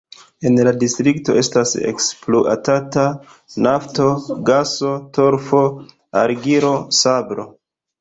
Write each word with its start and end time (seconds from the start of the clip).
En 0.49 0.55
la 0.67 0.71
distrikto 0.83 1.35
estas 1.41 1.73
ekspluatata 1.91 3.05
nafto, 3.67 4.09
gaso, 4.51 4.93
torfo, 5.21 5.65
argilo, 6.27 6.77
sablo. 7.05 7.53